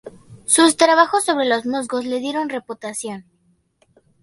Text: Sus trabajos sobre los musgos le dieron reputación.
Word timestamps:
Sus 0.45 0.77
trabajos 0.77 1.23
sobre 1.25 1.45
los 1.45 1.67
musgos 1.67 2.05
le 2.07 2.19
dieron 2.19 2.49
reputación. 2.49 3.25